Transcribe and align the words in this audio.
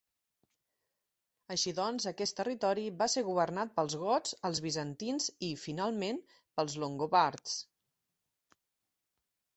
Així 1.55 1.73
doncs, 1.79 2.07
aquest 2.11 2.35
territori 2.39 2.85
va 3.03 3.09
ser 3.15 3.23
governat 3.29 3.75
pels 3.77 3.97
gots, 4.05 4.33
els 4.51 4.63
bizantins 4.69 5.29
i, 5.51 5.53
finalment, 5.67 6.21
pels 6.61 6.79
longobards. 6.85 7.59